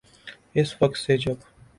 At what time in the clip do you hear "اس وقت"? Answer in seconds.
0.55-0.97